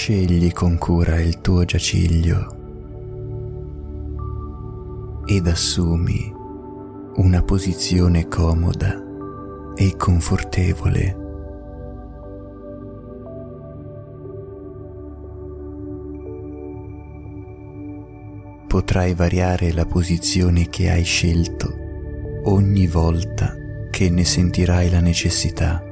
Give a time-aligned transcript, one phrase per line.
[0.00, 2.54] Scegli con cura il tuo giaciglio
[5.26, 6.32] ed assumi
[7.16, 9.02] una posizione comoda
[9.74, 11.16] e confortevole.
[18.68, 21.74] Potrai variare la posizione che hai scelto
[22.44, 23.52] ogni volta
[23.90, 25.87] che ne sentirai la necessità.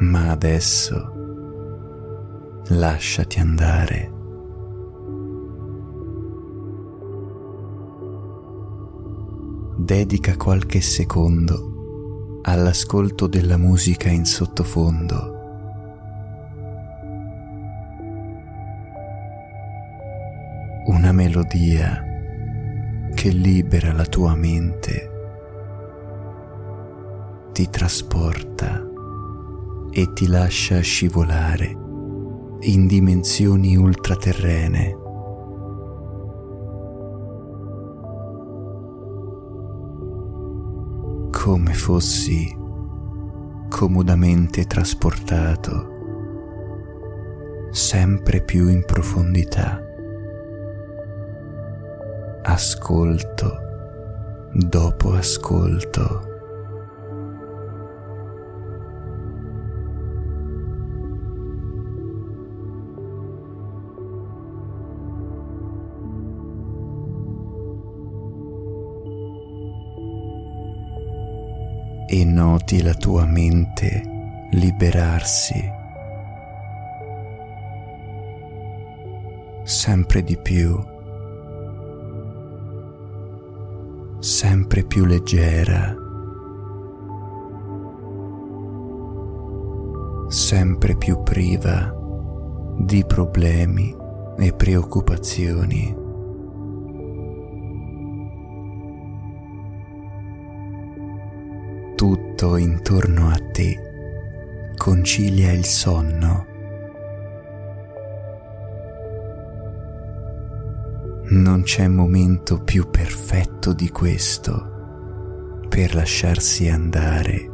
[0.00, 1.12] Ma adesso
[2.68, 4.12] lasciati andare.
[9.76, 15.38] Dedica qualche secondo all'ascolto della musica in sottofondo.
[20.86, 22.02] Una melodia
[23.14, 25.10] che libera la tua mente,
[27.52, 28.89] ti trasporta
[29.90, 31.76] e ti lascia scivolare
[32.60, 34.96] in dimensioni ultraterrene.
[41.30, 42.56] Come fossi
[43.68, 45.98] comodamente trasportato
[47.70, 49.80] sempre più in profondità.
[52.42, 53.68] Ascolto
[54.52, 56.29] dopo ascolto.
[72.12, 74.02] E noti la tua mente
[74.50, 75.78] liberarsi
[79.70, 80.76] sempre di più,
[84.18, 85.94] sempre più leggera,
[90.26, 91.94] sempre più priva
[92.78, 93.94] di problemi
[94.38, 95.99] e preoccupazioni.
[102.00, 106.46] Tutto intorno a te concilia il sonno.
[111.28, 117.50] Non c'è momento più perfetto di questo per lasciarsi andare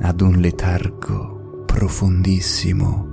[0.00, 3.09] ad un letargo profondissimo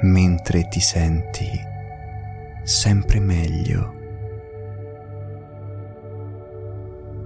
[0.00, 1.48] mentre ti senti
[2.62, 3.94] sempre meglio,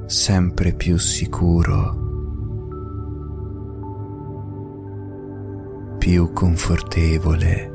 [0.07, 2.07] sempre più sicuro,
[5.99, 7.73] più confortevole,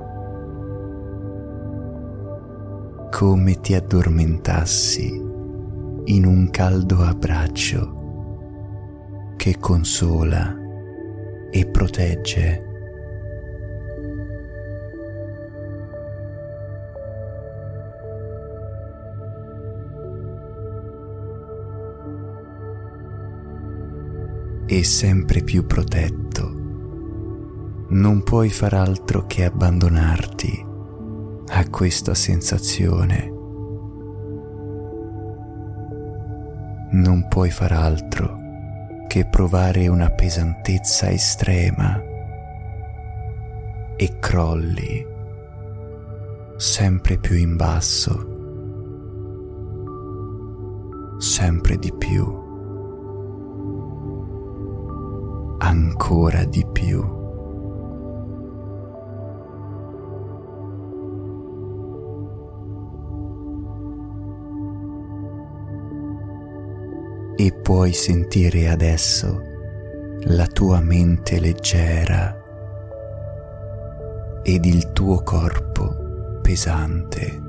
[3.12, 5.22] come ti addormentassi
[6.06, 8.02] in un caldo abbraccio
[9.38, 10.58] che consola
[11.50, 12.73] e protegge.
[24.76, 26.52] E sempre più protetto.
[27.90, 30.66] Non puoi far altro che abbandonarti
[31.48, 33.32] a questa sensazione.
[36.90, 38.40] Non puoi far altro
[39.08, 42.02] che provare una pesantezza estrema
[43.96, 45.06] e crolli
[46.56, 48.28] sempre più in basso,
[51.20, 52.43] sempre di più.
[55.74, 57.02] Ancora di più.
[67.36, 69.42] E puoi sentire adesso
[70.26, 72.40] la tua mente leggera
[74.44, 77.42] ed il tuo corpo pesante,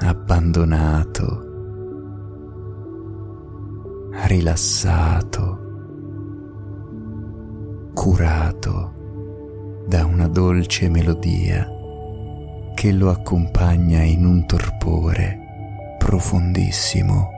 [0.00, 1.48] abbandonato
[4.30, 5.59] rilassato,
[8.00, 11.68] curato da una dolce melodia
[12.74, 17.28] che lo accompagna in un torpore profondissimo.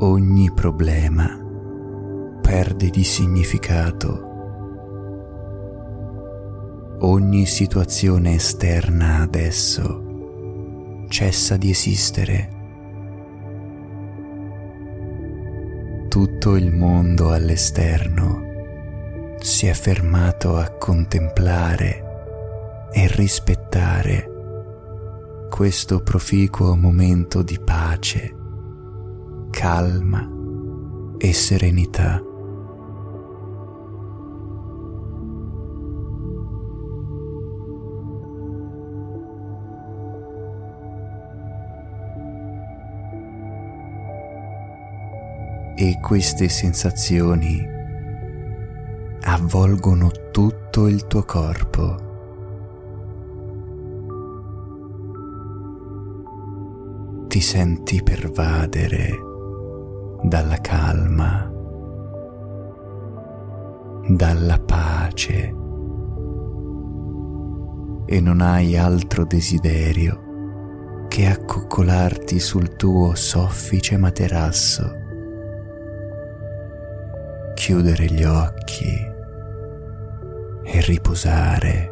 [0.00, 1.28] Ogni problema
[2.40, 4.32] perde di significato
[7.02, 10.03] ogni situazione esterna adesso
[11.08, 12.54] cessa di esistere.
[16.14, 24.30] tutto il mondo all'esterno si è fermato a contemplare e rispettare
[25.50, 28.32] questo proficuo momento di pace,
[29.50, 30.30] calma
[31.18, 32.33] e serenità.
[45.76, 47.66] E queste sensazioni
[49.22, 51.96] avvolgono tutto il tuo corpo.
[57.26, 59.10] Ti senti pervadere
[60.22, 61.50] dalla calma,
[64.08, 65.54] dalla pace
[68.06, 75.03] e non hai altro desiderio che accoccolarti sul tuo soffice materasso,
[77.64, 78.94] chiudere gli occhi
[80.64, 81.90] e riposare.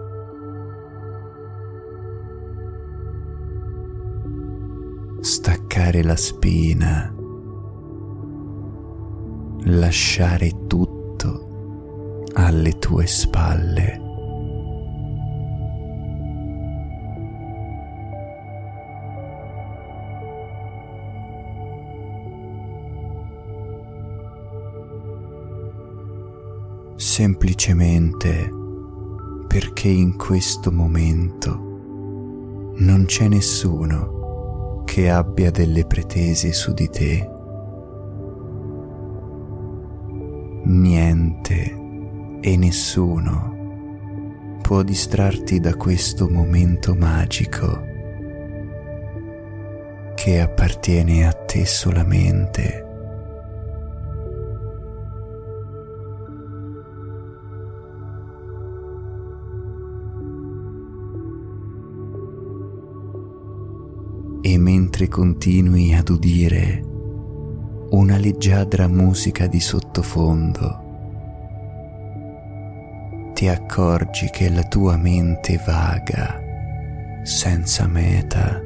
[5.23, 7.11] Staccare la spina,
[9.63, 14.12] lasciare tutto alle tue spalle.
[27.03, 28.49] Semplicemente
[29.49, 31.59] perché in questo momento
[32.77, 37.29] non c'è nessuno che abbia delle pretese su di te.
[40.63, 41.81] Niente
[42.41, 47.85] e nessuno può distrarti da questo momento magico
[50.15, 52.92] che appartiene a te solamente.
[64.93, 66.83] Mentre continui ad udire
[67.93, 70.81] una leggiadra musica di sottofondo,
[73.33, 76.39] ti accorgi che la tua mente vaga,
[77.23, 78.61] senza meta,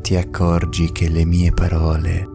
[0.00, 2.26] ti accorgi che le mie parole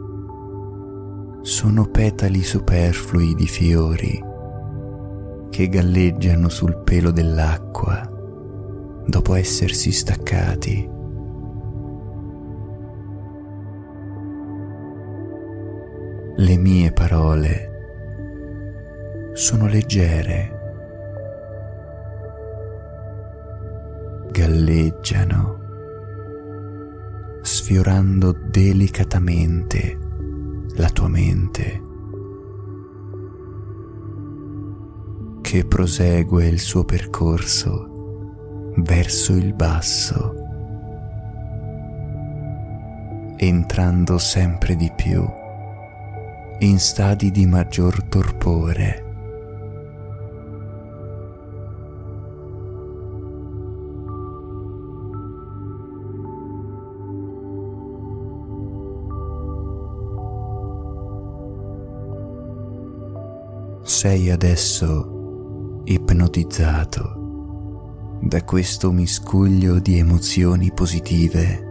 [1.42, 4.24] sono petali superflui di fiori
[5.50, 8.14] che galleggiano sul pelo dell'acqua
[9.08, 10.90] dopo essersi staccati.
[16.38, 17.72] Le mie parole
[19.34, 20.52] sono leggere,
[24.32, 25.60] galleggiano,
[27.42, 29.98] sfiorando delicatamente
[30.76, 31.84] la tua mente,
[35.42, 37.95] che prosegue il suo percorso
[38.78, 40.34] verso il basso,
[43.38, 45.44] entrando sempre di più
[46.60, 49.04] in stadi di maggior torpore.
[63.82, 67.25] Sei adesso ipnotizzato
[68.26, 71.64] da questo miscuglio di emozioni positive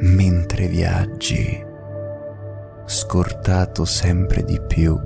[0.00, 1.64] mentre viaggi,
[2.86, 4.98] scortato sempre di più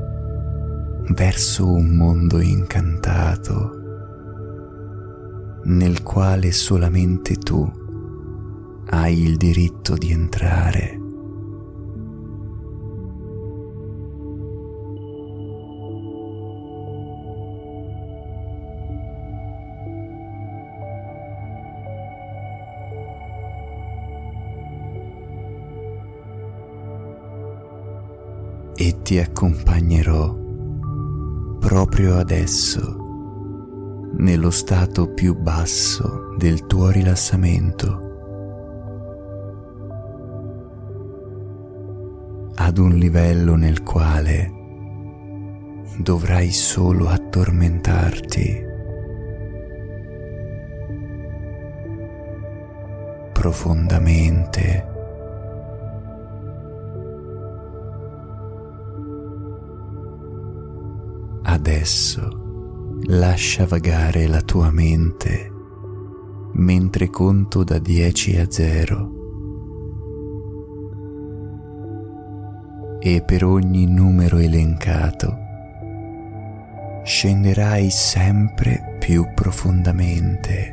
[1.10, 3.82] verso un mondo incantato
[5.64, 7.70] nel quale solamente tu
[8.86, 11.03] hai il diritto di entrare.
[28.76, 30.42] E ti accompagnerò
[31.58, 33.02] proprio adesso
[34.16, 38.00] nello stato più basso del tuo rilassamento.
[42.56, 44.50] Ad un livello nel quale
[45.98, 48.72] dovrai solo addormentarti
[53.32, 54.93] profondamente
[61.84, 65.52] Adesso lascia vagare la tua mente
[66.54, 69.10] mentre conto da 10 a 0.
[73.00, 75.36] E per ogni numero elencato
[77.04, 80.72] scenderai sempre più profondamente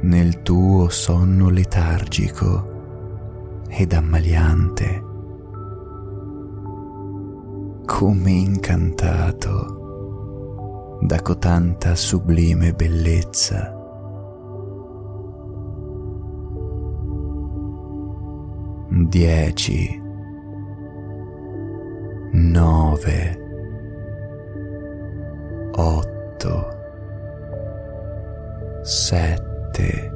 [0.00, 5.13] nel tuo sonno letargico ed ammaliante,
[7.84, 9.82] come incantato
[11.00, 13.72] da cotanta sublime bellezza.
[18.88, 20.00] Dieci,
[22.32, 23.38] nove,
[25.72, 26.68] otto,
[28.82, 30.12] sette,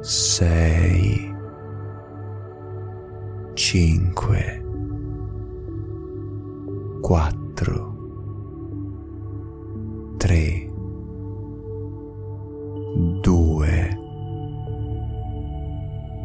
[0.00, 1.34] sei,
[3.54, 4.61] cinque,
[7.12, 7.94] quattro,
[10.16, 10.66] tre,
[13.20, 13.98] due,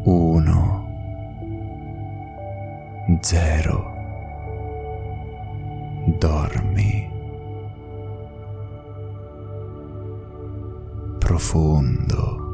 [0.06, 0.86] uno,
[3.20, 3.96] zero.
[6.18, 7.16] Dormi.
[11.18, 12.47] profondo,